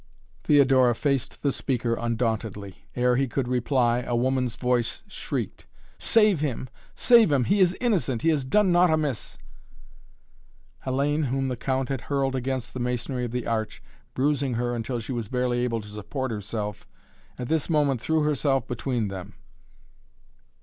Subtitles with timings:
[0.45, 2.87] Theodora faced the speaker undauntedly.
[2.95, 5.67] Ere he could reply, a woman's voice shrieked.
[5.99, 6.69] "Save him!
[6.95, 7.43] Save him!
[7.43, 8.23] He is innocent!
[8.23, 9.37] He has done naught amiss!"
[10.87, 13.83] Hellayne, whom the Count had hurled against the masonry of the arch,
[14.15, 16.87] bruising her until she was barely able to support herself,
[17.37, 19.35] at this moment threw herself between them.